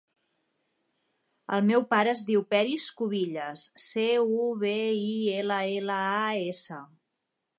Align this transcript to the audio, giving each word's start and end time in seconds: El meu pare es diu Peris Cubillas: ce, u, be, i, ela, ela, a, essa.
El 1.57 1.67
meu 1.67 1.83
pare 1.91 2.11
es 2.13 2.23
diu 2.29 2.41
Peris 2.53 2.87
Cubillas: 3.01 3.67
ce, 3.85 4.07
u, 4.37 4.49
be, 4.65 4.75
i, 5.01 5.15
ela, 5.43 5.61
ela, 5.79 6.01
a, 6.17 6.27
essa. 6.55 6.83